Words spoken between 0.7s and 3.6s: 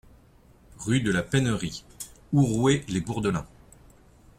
Rue de la Pennerie, Ourouer-les-Bourdelins